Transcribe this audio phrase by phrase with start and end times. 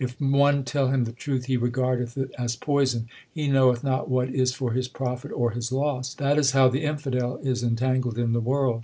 [0.03, 3.01] If one tell him the truth, he regardeth it as poison.
[3.01, 6.15] 1 He knoweth not what is for his profit or his loss.
[6.15, 8.79] That is how the infidel is entangled in the world.